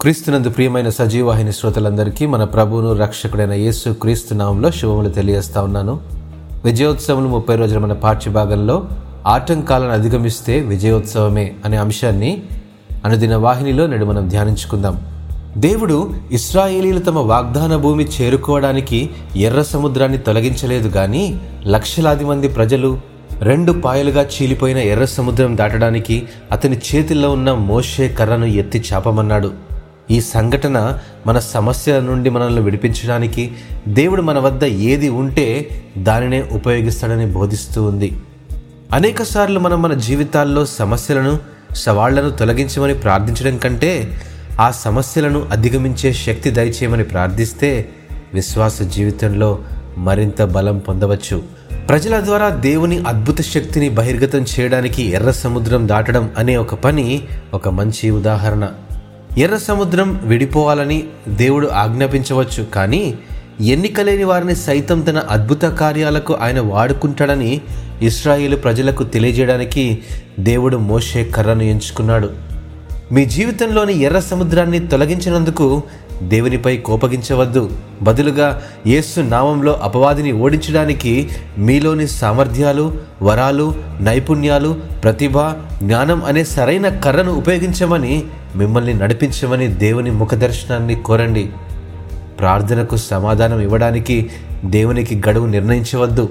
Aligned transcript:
క్రీస్తునందు 0.00 0.48
ప్రియమైన 0.48 0.88
సజీవాహిని 0.88 1.52
శ్రోతలందరికీ 1.52 2.26
మన 2.26 2.44
ప్రభువును 2.44 2.92
రక్షకుడైన 2.92 3.52
యేసు 3.52 3.90
క్రీస్తు 3.90 4.34
నామంలో 4.34 4.70
శుభములు 4.70 5.08
తెలియజేస్తా 5.08 5.62
ఉన్నాను. 5.62 6.00
విజయోత్సవములు 6.64 7.28
ముప్పై 7.28 7.56
రోజుల 7.56 7.78
మన 7.78 7.92
పాఠ్యభాగంలో 7.92 8.88
ఆటంకాలను 9.26 9.90
అధిగమిస్తే 9.90 10.60
విజయోత్సవమే 10.60 11.54
అనే 11.64 11.76
అంశాన్ని 11.76 12.42
అనుదిన 13.04 13.36
వాహినిలో 13.36 13.86
నేడు 13.86 14.04
మనం 14.04 14.28
ధ్యానించుకుందాం. 14.28 15.00
దేవుడు 15.56 16.14
ఇస్రాయేలీలు 16.32 16.98
తమ 16.98 17.18
వాగ్దాన 17.18 17.76
భూమి 17.76 18.04
చేరుకోవడానికి 18.04 19.10
ఎర్ర 19.36 19.62
సముద్రాన్ని 19.62 20.18
తొలగించలేదు 20.18 20.88
కానీ 20.88 21.40
లక్షలాది 21.66 22.24
మంది 22.24 22.48
ప్రజలు 22.48 23.00
రెండు 23.40 23.72
పాయలుగా 23.72 24.22
చీలిపోయిన 24.22 24.78
ఎర్ర 24.78 25.04
సముద్రం 25.04 25.56
దాటడానికి 25.56 26.28
అతని 26.52 26.76
చేతిలో 26.76 27.30
ఉన్న 27.30 27.52
మోషే 27.52 28.08
కర్రను 28.08 28.44
ఎత్తి 28.44 28.84
చాపమన్నాడు. 28.92 29.67
ఈ 30.10 30.20
సంఘటన 30.20 30.98
మన 31.26 31.38
సమస్యల 31.38 32.00
నుండి 32.00 32.30
మనల్ని 32.30 32.62
విడిపించడానికి 32.62 33.52
దేవుడు 33.88 34.22
మన 34.22 34.38
వద్ద 34.38 34.64
ఏది 34.64 35.08
ఉంటే 35.08 35.68
దానినే 35.98 36.42
ఉపయోగిస్తాడని 36.52 37.26
బోధిస్తూ 37.26 37.84
ఉంది. 37.84 38.20
అనేక 38.92 39.22
సార్లు 39.22 39.60
మనం 39.60 39.82
మన 39.82 39.94
జీవితాల్లో 39.94 40.66
సమస్యలను 40.66 41.38
సవాళ్ళను 41.74 42.30
తొలగించమని 42.30 42.94
ప్రార్థించడం 42.94 43.56
కంటే 43.56 44.20
ఆ 44.60 44.70
సమస్యలను 44.70 45.48
అధిగమించే 45.50 46.12
శక్తి 46.12 46.50
దయచేయమని 46.50 47.04
ప్రార్థిస్తే 47.04 47.88
విశ్వాస 48.34 48.82
జీవితంలో 48.82 49.58
మరింత 49.98 50.42
బలం 50.42 50.78
పొందవచ్చు. 50.78 51.42
ప్రజల 51.88 52.24
ద్వారా 52.24 52.48
దేవుని 52.48 52.98
అద్భుత 52.98 53.40
శక్తిని 53.40 53.88
బహిర్గతం 53.88 54.38
చేయడానికి 54.38 55.10
ఎర్ర 55.10 55.30
సముద్రం 55.30 55.88
దాటడం 55.88 56.30
అనే 56.38 56.56
ఒక 56.56 56.74
పని 56.74 57.22
ఒక 57.54 57.68
మంచి 57.68 58.10
ఉదాహరణ. 58.10 58.68
ఎర్ర 59.36 59.56
సముద్రం 59.56 60.20
విడిపోవాలని 60.24 61.04
దేవుడు 61.28 61.66
ఆజ్ఞాపించవచ్చు 61.66 62.64
కానీ 62.64 63.18
ఎన్నికలేని 63.60 64.24
వారిని 64.24 64.56
సైతం 64.56 65.00
తన 65.00 65.18
అద్భుత 65.18 65.62
కార్యాలకు 65.62 66.34
ఆయన 66.34 66.60
వాడుకుంటాడని 66.60 67.60
ఇస్రాయేలు 68.02 68.56
ప్రజలకు 68.56 69.04
తెలియజేయడానికి 69.04 69.98
దేవుడు 70.40 70.76
మోషే 70.76 71.24
కర్రను 71.24 71.62
ఎంచుకున్నాడు. 71.62 72.30
మీ 73.12 73.24
జీవితంలోని 73.24 74.00
ఎర్ర 74.00 74.18
సముద్రాన్ని 74.18 74.86
తొలగించినందుకు 74.86 75.82
దేవునిపై 76.22 76.76
కోపగించవద్దు. 76.76 77.70
బదులుగా 78.02 78.62
యేసు 78.86 79.20
నామంలో 79.20 79.72
అపవాదిని 79.72 80.32
ఓడించడానికి 80.32 81.28
మీలోని 81.58 82.08
సామర్థ్యాలు 82.08 82.98
వరాలు 83.22 83.74
నైపుణ్యాలు 84.00 84.76
ప్రతిభ 85.02 85.38
జ్ఞానం 85.82 86.24
అనే 86.24 86.44
సరైన 86.44 86.88
కర్రను 86.88 87.32
ఉపయోగించమని 87.32 88.24
మిమ్మల్ని 88.56 88.94
నడిపించమని 88.94 89.66
దేవుని 89.66 90.10
ముఖదర్శనాన్ని 90.10 90.94
కోరండి. 90.94 91.50
ప్రార్థనకు 92.38 92.96
సమాధానం 92.96 93.60
ఇవ్వడానికి 93.60 94.30
దేవునికి 94.64 95.22
గడువు 95.28 95.46
నిర్ణయించవద్దు. 95.46 96.28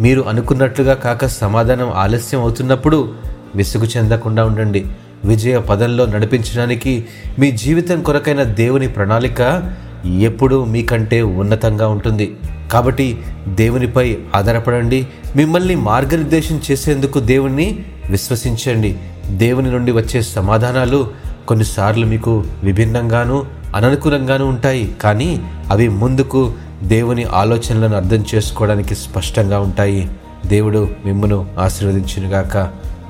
మీరు 0.00 0.24
అనుకున్నట్లుగా 0.28 0.94
కాక 0.94 1.26
సమాధానం 1.26 1.90
ఆలస్యం 1.90 2.40
అవుతున్నప్పుడు 2.40 3.14
విసుగు 3.54 3.84
చెందకుండా 3.84 4.44
ఉండండి. 4.44 4.86
విజయ 5.24 5.58
పదంలో 5.58 6.06
నడిపించడానికి 6.06 7.04
మీ 7.38 7.52
జీవితం 7.52 8.02
కొరకైన 8.02 8.42
దేవుని 8.42 8.88
ప్రణాళిక 8.88 9.74
ఎప్పుడూ 10.20 10.64
మీకంటే 10.64 11.22
ఉన్నతంగా 11.22 11.88
ఉంటుంది. 11.88 12.36
కాబట్టి 12.72 13.22
దేవునిపై 13.48 14.18
ఆధారపడండి. 14.34 15.06
మిమ్మల్ని 15.36 15.74
మార్గనిర్దేశం 15.74 16.60
చేసేందుకు 16.70 17.20
దేవుణ్ణి 17.20 17.84
విశ్వసించండి. 18.10 18.98
దేవుని 19.26 19.70
నుండి 19.70 19.92
వచ్చే 19.92 20.22
సమాధానాలు 20.22 21.10
కొన్నిసార్లు 21.48 22.06
మీకు 22.06 22.44
విభిన్నంగాను 22.64 23.46
అననుకూలంగాను 23.76 24.44
ఉంటాయి. 24.44 24.96
కానీ 25.02 25.42
అవి 25.70 25.88
ముందుకు 25.88 26.52
దేవుని 26.82 27.24
ఆలోచనలను 27.24 27.96
అర్థం 27.96 28.24
చేసుకోవడానికి 28.34 28.94
స్పష్టంగా 28.94 29.60
ఉంటాయి. 29.60 30.10
దేవుడు 30.46 30.88
మిమ్మను 31.06 31.46
ఆశీర్వదించినగాక. 31.58 32.56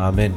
ఆమెన్. 0.00 0.32